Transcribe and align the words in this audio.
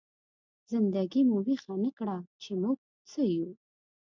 زنده 0.71 1.01
ګي 1.11 1.21
مو 1.29 1.37
ويښه 1.45 1.73
نه 1.83 1.91
کړه، 1.97 2.17
چې 2.41 2.51
موږ 2.61 2.77
څه 3.09 3.21
يو؟! 3.35 3.49